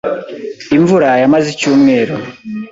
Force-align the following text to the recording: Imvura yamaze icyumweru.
Imvura 0.75 1.09
yamaze 1.21 1.47
icyumweru. 1.53 2.15